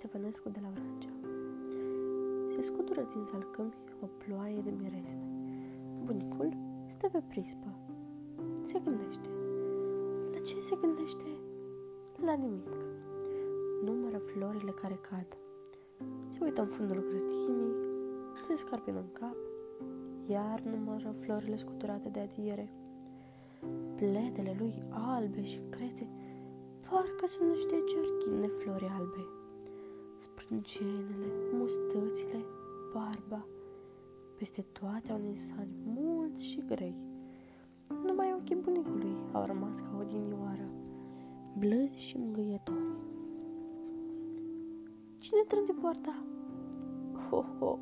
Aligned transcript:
Ștefănescu 0.00 0.48
de 0.48 0.60
la 0.62 0.68
Vrancea. 0.74 1.14
Se 2.54 2.62
scutură 2.62 3.08
din 3.12 3.24
salcâmi 3.24 3.74
o 4.00 4.06
ploaie 4.06 4.60
de 4.60 4.72
miresme. 4.80 5.26
Bunicul 6.04 6.56
stă 6.86 7.08
pe 7.12 7.22
prispă. 7.28 7.70
Se 8.62 8.78
gândește. 8.84 9.28
La 10.32 10.38
ce 10.38 10.60
se 10.60 10.76
gândește? 10.80 11.30
La 12.24 12.32
nimic. 12.32 12.68
Numără 13.84 14.18
florile 14.18 14.70
care 14.70 14.98
cad. 15.10 15.38
Se 16.26 16.38
uită 16.42 16.60
în 16.60 16.66
fundul 16.66 17.04
grătinii, 17.08 17.74
se 18.46 18.56
scarpină 18.56 18.98
în 18.98 19.12
cap, 19.12 19.36
iar 20.26 20.60
numără 20.60 21.14
florile 21.20 21.56
scuturate 21.56 22.08
de 22.08 22.20
adiere. 22.20 22.72
Pledele 23.96 24.56
lui 24.58 24.82
albe 24.90 25.44
și 25.44 25.60
crețe 25.70 26.08
parcă 26.90 27.26
sunt 27.26 27.48
niște 27.50 27.76
cerchini 27.86 28.40
de 28.40 28.46
flori 28.46 28.90
albe. 28.98 29.39
Sprâncenele, 30.50 31.32
mustățile, 31.52 32.44
barba, 32.92 33.46
peste 34.36 34.66
toate 34.72 35.12
au 35.12 35.18
nisani 35.18 35.70
mulți 35.84 36.46
și 36.46 36.62
grei. 36.66 36.94
Numai 38.04 38.34
ochii 38.38 38.56
bunicului 38.56 39.16
au 39.32 39.44
rămas 39.46 39.78
ca 39.78 39.96
o 40.00 40.02
dinioară, 40.02 40.70
blăzi 41.58 42.04
și 42.04 42.16
mângâietori. 42.18 42.96
Cine 45.18 45.40
trânge 45.48 45.72
poarta? 45.72 46.24
Ho, 47.28 47.44
ho, 47.58 47.78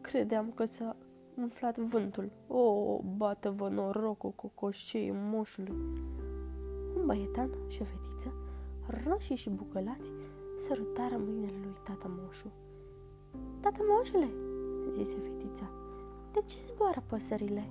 credeam 0.00 0.52
că 0.54 0.64
s-a 0.64 0.96
umflat 1.36 1.78
vântul. 1.78 2.30
O, 2.48 2.58
oh, 2.58 3.00
bată-vă 3.16 3.68
norocul 3.68 4.30
cocoșei 4.30 5.10
moșului. 5.14 5.76
Un 6.96 7.06
băietan 7.06 7.50
și 7.68 7.82
o 7.82 7.84
fetiță, 7.84 8.32
roșii 9.04 9.36
și 9.36 9.50
bucălați, 9.50 10.10
sărutară 10.66 11.16
mâinile 11.16 11.58
lui 11.62 11.76
tata 11.84 12.10
moșu. 12.18 12.50
Tata 13.60 13.78
moșule, 13.88 14.28
zise 14.90 15.16
fetița, 15.16 15.70
de 16.32 16.40
ce 16.46 16.58
zboară 16.64 17.02
păsările? 17.06 17.64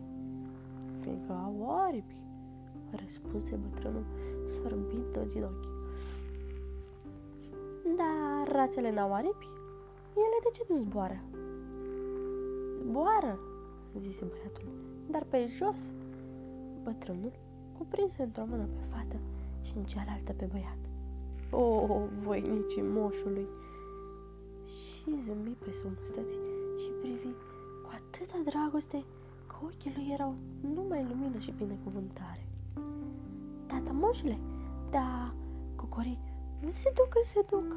Fiindcă 1.01 1.31
au 1.31 1.79
aripi, 1.87 2.15
răspunse 2.91 3.55
bătrânul, 3.55 4.05
sfărbind 4.45 5.17
din 5.27 5.43
ochi. 5.43 5.69
Dar 7.97 8.55
rațele 8.55 8.91
n-au 8.91 9.13
aripi? 9.13 9.49
Ele 10.13 10.37
de 10.43 10.49
ce 10.51 10.65
nu 10.69 10.77
zboară? 10.77 11.19
Zboară, 12.81 13.39
zise 13.97 14.25
băiatul, 14.25 14.69
dar 15.09 15.23
pe 15.23 15.47
jos. 15.47 15.81
Bătrânul 16.83 17.31
cuprinse 17.77 18.23
într-o 18.23 18.45
mână 18.45 18.63
pe 18.63 18.81
fată 18.89 19.15
și 19.61 19.73
în 19.77 19.83
cealaltă 19.83 20.33
pe 20.33 20.45
băiat. 20.45 20.90
O, 21.51 21.85
voinicii 22.17 22.81
moșului! 22.81 23.47
Și 24.65 25.19
zâmbi 25.25 25.49
pe 25.49 25.71
sub 25.81 25.97
și 26.77 26.89
privi 27.01 27.33
cu 27.83 27.89
atâta 27.93 28.37
dragoste 28.45 29.03
că 29.47 29.55
ochii 29.63 29.93
lui 29.95 30.09
erau 30.13 30.35
numai 30.73 31.05
lumină 31.09 31.39
și 31.39 31.53
binecuvântare. 31.57 32.47
Tata 33.65 33.91
moșule, 33.91 34.37
da, 34.89 35.33
cocorii 35.75 36.19
nu 36.61 36.71
se 36.71 36.91
duc 36.95 37.07
când 37.09 37.25
se 37.25 37.45
duc. 37.49 37.75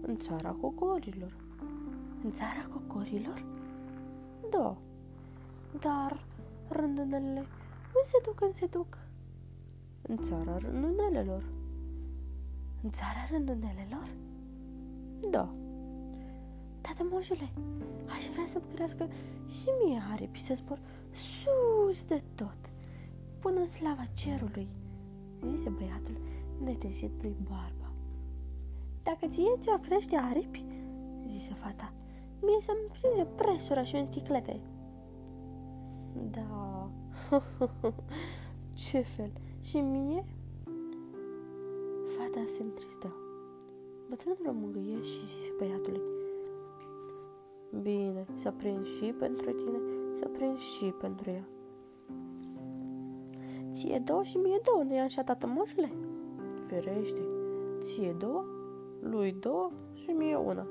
În 0.00 0.16
țara 0.16 0.50
cocorilor. 0.60 1.32
În 2.24 2.32
țara 2.32 2.68
cocorilor? 2.72 3.44
Da. 4.50 4.76
Dar 5.80 6.24
rândunelele 6.68 7.46
nu 7.94 8.00
se 8.02 8.18
duc 8.24 8.34
când 8.34 8.54
se 8.54 8.66
duc. 8.66 8.98
În 10.02 10.16
țara 10.16 10.58
rândunelelor. 10.58 11.44
În 12.84 12.90
țara 12.90 13.26
rândunelelor? 13.30 14.08
Da. 15.30 15.54
Tată 16.80 17.06
moșule, 17.10 17.48
aș 18.16 18.24
vrea 18.32 18.46
să-mi 18.46 18.74
crească 18.74 19.08
și 19.46 19.68
mie 19.84 20.00
aripi 20.12 20.40
să 20.40 20.54
zbor 20.54 20.78
sus 21.10 22.04
de 22.04 22.22
tot, 22.34 22.58
până 23.38 23.60
în 23.60 23.68
slava 23.68 24.04
cerului, 24.14 24.68
zise 25.50 25.68
băiatul 25.68 26.16
netezit 26.64 27.22
lui 27.22 27.36
barba. 27.42 27.92
Dacă 29.02 29.26
ție 29.26 29.56
ți-o 29.58 29.76
crește 29.76 30.16
aripi, 30.16 30.64
zise 31.26 31.54
fata, 31.54 31.92
mie 32.40 32.60
să-mi 32.62 32.98
prinzi 32.98 33.20
o 33.20 33.24
presură 33.24 33.82
și 33.82 33.94
un 33.94 34.04
sticlete. 34.04 34.60
Da, 36.30 36.90
ce 38.88 39.00
fel, 39.00 39.30
și 39.60 39.76
mie? 39.76 40.24
Fata 42.34 42.46
se 42.46 42.62
întristă. 42.62 43.16
Bătrânul 44.08 44.46
o 44.48 44.52
mângâie 44.52 45.02
și 45.02 45.26
zise 45.26 45.52
băiatului, 45.58 46.00
Bine, 47.82 48.26
să 48.36 48.50
prind 48.50 48.84
și 48.84 49.14
pentru 49.18 49.50
tine, 49.50 49.78
să 50.14 50.28
prind 50.28 50.58
și 50.58 50.84
pentru 50.84 51.30
ea. 51.30 51.48
Ție 53.70 53.98
două 53.98 54.22
și 54.22 54.36
mie 54.36 54.60
două, 54.62 54.82
nu-i 54.82 54.98
așa, 54.98 55.22
tată 55.22 55.46
moșule? 55.46 55.92
Ferește, 56.66 57.20
ție 57.80 58.14
două, 58.18 58.44
lui 59.00 59.32
două 59.32 59.70
și 59.92 60.10
mie 60.10 60.36
una. 60.36 60.66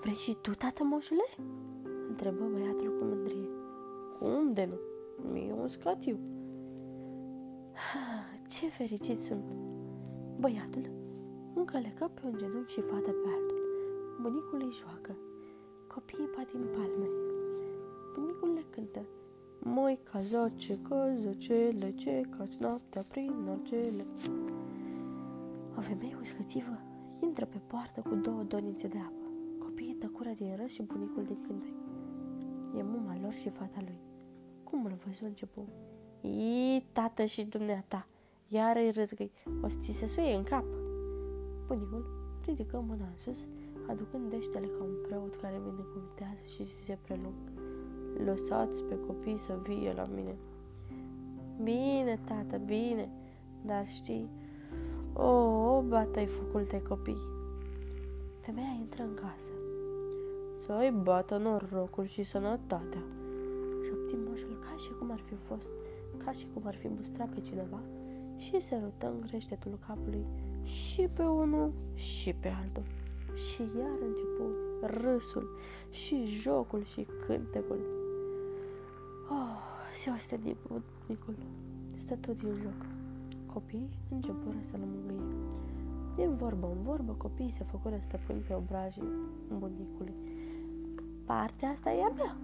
Vrei 0.00 0.14
și 0.14 0.36
tu, 0.40 0.54
tată 0.54 0.84
moșule? 0.84 1.24
Întrebă 2.08 2.44
băiatul 2.52 2.98
cu 2.98 3.04
mândrie. 3.04 3.48
Cum 4.18 4.52
de 4.52 4.68
nu? 4.70 4.78
Mie 5.32 5.52
un 5.52 5.68
scatiu. 5.68 6.18
Ce 8.48 8.66
fericit 8.66 9.20
sunt! 9.20 9.69
Băiatul 10.40 10.90
încălecă 11.54 12.10
pe 12.14 12.20
un 12.24 12.34
genunchi 12.38 12.72
și 12.72 12.80
fata 12.80 13.12
pe 13.22 13.28
altul. 13.36 13.60
Bunicul 14.22 14.60
îi 14.62 14.78
joacă. 14.80 15.16
Copiii 15.94 16.30
bat 16.36 16.50
din 16.52 16.66
palme. 16.74 17.08
Bunicul 18.14 18.52
le 18.54 18.64
cântă. 18.70 19.02
Moi 19.58 19.98
ca 20.02 20.18
zoce, 20.18 20.80
că 20.88 20.96
zocele, 21.22 21.90
ce 21.94 22.20
cați 22.36 22.56
noaptea 22.58 23.02
prin 23.10 23.32
argele. 23.48 24.04
O 25.78 25.80
femeie 25.80 26.16
uscățivă 26.20 26.78
intră 27.22 27.44
pe 27.44 27.58
poartă 27.66 28.00
cu 28.00 28.14
două 28.14 28.42
donițe 28.42 28.88
de 28.88 28.98
apă. 28.98 29.28
Copiii 29.58 29.94
tăcură 29.94 30.30
din 30.36 30.56
râs 30.56 30.70
și 30.70 30.82
bunicul 30.82 31.24
din 31.24 31.38
cântec. 31.46 31.74
E 32.78 32.82
muma 32.82 33.18
lor 33.22 33.32
și 33.32 33.48
fata 33.48 33.80
lui. 33.80 33.98
Cum 34.64 34.84
îl 34.84 34.98
văzu 35.04 35.24
începu? 35.24 35.68
Ii, 36.22 36.86
tată 36.92 37.24
și 37.24 37.42
dumneata, 37.44 38.06
iar 38.52 38.76
îi 38.76 38.90
râzgăi, 38.90 39.32
o 39.62 39.68
să 39.68 39.76
ți 39.80 39.92
se 39.92 40.06
suie 40.06 40.34
în 40.34 40.42
cap. 40.42 40.64
Bunicul 41.66 42.04
ridică 42.44 42.84
mâna 42.88 43.04
în 43.04 43.16
sus, 43.16 43.46
aducând 43.86 44.30
deștele 44.30 44.66
ca 44.66 44.82
un 44.82 44.96
preot 45.02 45.34
care 45.36 45.60
binecuvântează 45.64 46.42
și 46.54 46.64
se 46.84 46.98
prelung. 47.02 47.34
Lăsați 48.24 48.84
pe 48.84 48.98
copii 49.06 49.38
să 49.38 49.58
vie 49.62 49.92
la 49.92 50.06
mine. 50.14 50.36
Bine, 51.62 52.20
tată, 52.24 52.56
bine, 52.56 53.08
dar 53.66 53.88
știi, 53.88 54.28
o, 55.12 55.30
o 55.76 55.82
bată-i 55.82 56.26
focul 56.26 56.64
de 56.68 56.82
copii. 56.82 57.22
Femeia 58.40 58.76
intră 58.80 59.02
în 59.02 59.14
casă. 59.14 59.52
Să-i 60.66 60.94
bată 61.02 61.36
norocul 61.36 62.06
și 62.06 62.22
sănătatea. 62.22 63.02
Șopti 63.86 64.16
moșul 64.28 64.58
ca 64.60 64.76
și 64.76 64.90
cum 64.98 65.10
ar 65.10 65.20
fi 65.20 65.34
fost, 65.34 65.68
ca 66.24 66.32
și 66.32 66.46
cum 66.54 66.62
ar 66.66 66.74
fi 66.74 66.88
mustrat 66.88 67.28
pe 67.28 67.40
cineva 67.40 67.80
și 68.40 68.60
se 68.60 68.78
rotă 68.82 69.06
în 69.06 69.20
greștetul 69.26 69.78
capului 69.86 70.24
și 70.62 71.08
pe 71.16 71.22
unul 71.22 71.72
și 71.94 72.32
pe 72.32 72.48
altul. 72.48 72.82
Și 73.34 73.60
iar 73.60 73.98
începu 74.06 74.46
râsul 74.82 75.58
și 75.90 76.24
jocul 76.26 76.84
și 76.84 77.06
cântecul. 77.26 77.80
Oh, 79.30 79.58
se 79.92 80.10
oste 80.10 80.36
din 80.36 80.56
bunicul. 80.66 81.34
Stă 81.96 82.16
tot 82.16 82.42
din 82.42 82.54
joc. 82.62 82.86
Copiii 83.52 83.88
începură 84.10 84.56
să-l 84.70 84.78
mângâie. 84.78 85.36
Din 86.16 86.34
vorbă 86.34 86.66
în 86.76 86.82
vorbă, 86.82 87.12
copiii 87.12 87.52
se 87.52 87.64
făcură 87.64 87.98
stăpâni 88.00 88.40
pe 88.40 88.54
obrajii 88.54 89.12
bunicului. 89.58 90.14
Partea 91.24 91.68
asta 91.68 91.90
e 91.90 92.02
a 92.02 92.08
mea. 92.08 92.36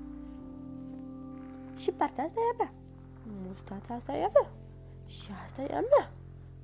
Și 1.76 1.90
partea 1.90 2.24
asta 2.24 2.40
e 2.40 2.52
a 2.52 2.56
mea. 2.56 2.72
Mustața 3.46 3.94
asta 3.94 4.12
e 4.12 4.24
a 4.24 4.30
mea. 4.32 4.50
Și 5.06 5.30
asta 5.44 5.62
e 5.62 5.74
a 5.74 5.80
mea. 5.80 6.10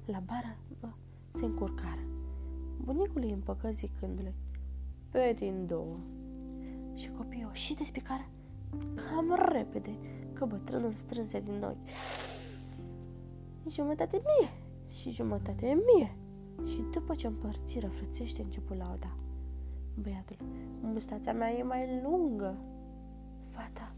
La 0.04 0.18
bară 0.26 0.56
bă, 0.80 0.88
se 1.32 1.44
încurcară. 1.44 2.00
Bunicul 2.84 3.22
îi 3.22 3.32
împăcă 3.32 3.70
zicându-le, 3.70 4.34
pe 5.10 5.34
din 5.38 5.66
două. 5.66 5.96
Și 6.94 7.10
copiii 7.10 7.48
o 7.50 7.52
și 7.52 7.74
despicară 7.74 8.26
cam 8.94 9.48
repede, 9.52 9.90
că 10.32 10.44
bătrânul 10.44 10.92
strânse 10.94 11.40
din 11.40 11.58
noi. 11.58 11.76
Jumătate 13.68 14.16
mie 14.16 14.50
și 14.88 15.10
jumătate 15.10 15.66
mie. 15.66 16.16
Și 16.66 16.84
după 16.92 17.14
ce 17.14 17.26
împărțiră 17.26 17.88
frățește, 17.88 18.42
început 18.42 18.76
lauda. 18.76 19.16
Băiatul, 20.02 20.36
mustața 20.80 21.32
mea 21.32 21.50
e 21.50 21.62
mai 21.62 22.00
lungă. 22.02 22.54
Fata, 23.48 23.92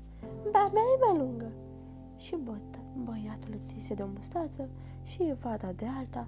ba 0.51 0.65
mea 0.73 0.83
e 0.95 1.05
mai 1.07 1.19
lungă. 1.19 1.53
Și 2.25 2.37
bătă, 2.37 2.79
băiatul 3.05 3.53
întinse 3.61 3.95
de 3.95 4.03
o 4.03 4.07
mustață 4.07 4.69
și 5.03 5.35
fata 5.41 5.73
de 5.77 5.87
alta, 5.99 6.27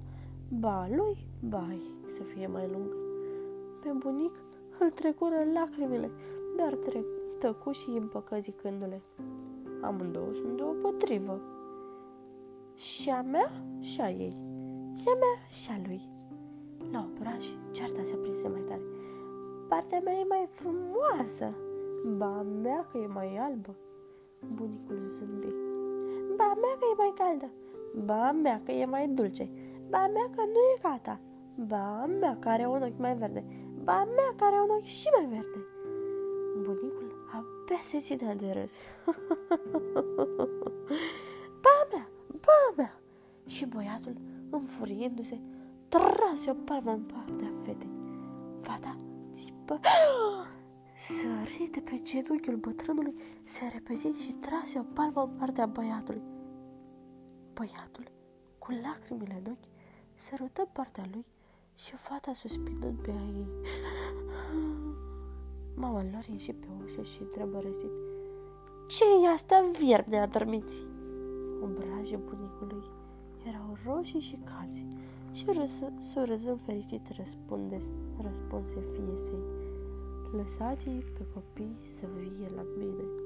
ba 0.49 0.89
lui, 0.89 1.27
ba 1.49 1.67
ei 1.71 1.95
să 2.17 2.23
fie 2.23 2.47
mai 2.47 2.69
lungă. 2.73 2.97
pe 3.83 3.91
bunic 3.99 4.33
îl 4.79 4.91
trecură 4.91 5.37
lacrimile, 5.55 6.11
dar 6.57 6.75
trec, 6.75 7.05
tăcu 7.39 7.73
și 7.73 7.89
împăcă 7.89 8.37
zicându-le. 8.41 9.03
Amândouă 9.81 10.33
sunt 10.33 10.83
potrivă. 10.83 11.41
Și 12.75 13.11
a 13.11 13.23
mea 13.23 13.51
și 13.81 14.01
a 14.01 14.11
ei. 14.11 14.33
Și 14.97 15.05
a 15.07 15.15
mea 15.19 15.37
și 15.51 15.71
a 15.71 15.81
lui. 15.87 16.01
La 16.93 17.09
obraj, 17.11 17.47
cearta 17.71 18.03
se 18.05 18.15
prinse 18.17 18.49
mai 18.49 18.63
tare. 18.69 18.83
Partea 19.69 20.01
mea 20.05 20.15
e 20.15 20.25
mai 20.29 20.49
frumoasă. 20.51 21.55
Ba 22.17 22.43
mea 22.43 22.89
că 22.91 22.99
e 22.99 23.07
mai 23.07 23.37
albă. 23.37 23.75
Bunicul 24.55 25.03
zâmbi. 25.07 25.66
Ba 26.37 26.49
mea 26.63 26.75
că 26.79 26.85
e 26.93 26.95
mai 26.97 27.13
caldă. 27.19 27.49
Ba 28.05 28.33
mea 28.33 28.61
că 28.65 28.73
e 28.73 28.85
mai 28.85 29.09
dulce. 29.09 29.49
Ba 29.91 30.11
mea 30.13 30.31
că 30.35 30.43
nu 30.55 30.61
e 30.75 30.79
gata. 30.83 31.21
Ba 31.55 32.07
mea 32.21 32.37
că 32.41 32.49
are 32.49 32.67
un 32.67 32.83
ochi 32.83 32.99
mai 32.99 33.15
verde. 33.15 33.45
Ba 33.85 34.05
mea 34.05 34.31
că 34.37 34.45
are 34.45 34.57
un 34.57 34.71
ochi 34.71 34.85
și 34.85 35.09
mai 35.17 35.27
verde. 35.27 35.61
Bunicul 36.63 37.07
abia 37.33 37.81
se 37.83 37.99
ținea 37.99 38.35
de 38.35 38.51
râs. 38.53 38.73
ba 41.65 41.77
mea, 41.93 42.09
ba 42.41 42.73
mea. 42.77 43.01
Și 43.47 43.67
băiatul, 43.67 44.15
înfuriindu-se, 44.51 45.41
trase 45.89 46.51
o 46.51 46.55
palmă 46.65 46.91
în 46.91 47.03
partea 47.03 47.53
fetei. 47.65 47.91
Fata 48.61 48.99
țipă, 49.33 49.81
sări 50.99 51.69
de 51.73 51.81
pe 51.81 52.01
genunchiul 52.03 52.57
bătrânului, 52.57 53.15
se 53.45 53.65
repezi 53.73 54.07
și 54.07 54.33
trase 54.33 54.79
o 54.79 54.83
palmă 54.83 55.23
în 55.23 55.39
partea 55.39 55.67
băiatului. 55.67 56.23
Băiatul, 57.53 58.11
cu 58.59 58.73
lacrimile 58.83 59.43
în 59.45 59.51
ochi, 59.53 59.69
sărută 60.15 60.69
partea 60.73 61.05
lui 61.13 61.25
și 61.75 61.95
fata 61.97 62.33
suspinând 62.33 62.99
pe 62.99 63.11
a 63.11 63.25
ei. 63.37 63.49
Mama 65.81 66.03
lor 66.13 66.25
ieși 66.33 66.53
pe 66.53 66.67
ușă 66.85 67.03
și 67.03 67.23
întrebă 67.23 67.61
răsit. 67.61 67.93
ce 68.89 69.05
e 69.25 69.33
asta, 69.33 69.71
vierb 69.79 70.07
neadormiți? 70.07 70.75
Obrajii 71.63 72.17
bunicului 72.17 72.85
erau 73.49 73.77
roșii 73.85 74.21
și 74.21 74.39
calzi 74.45 74.87
și 75.33 75.47
surâzând 75.99 76.61
fericit 76.65 77.09
răspunde, 77.17 77.81
răspunse 78.23 78.79
fiesei. 78.93 79.75
Lăsați-i 80.37 81.05
pe 81.19 81.27
copii 81.35 81.77
să 81.99 82.07
vie 82.19 82.49
la 82.57 82.63
mine. 82.77 83.26